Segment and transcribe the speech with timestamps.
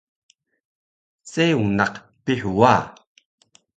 [1.31, 1.93] Seung naq
[2.23, 2.73] Pihu wa